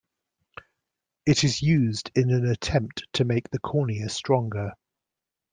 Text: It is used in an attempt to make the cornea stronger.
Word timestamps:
It 1.27 1.43
is 1.43 1.61
used 1.61 2.09
in 2.15 2.31
an 2.31 2.43
attempt 2.47 3.03
to 3.13 3.23
make 3.23 3.51
the 3.51 3.59
cornea 3.59 4.09
stronger. 4.09 4.71